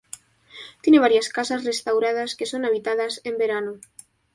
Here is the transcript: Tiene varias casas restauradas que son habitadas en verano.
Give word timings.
Tiene 0.81 0.97
varias 0.97 1.29
casas 1.29 1.63
restauradas 1.63 2.35
que 2.35 2.47
son 2.47 2.65
habitadas 2.65 3.21
en 3.23 3.37
verano. 3.37 3.79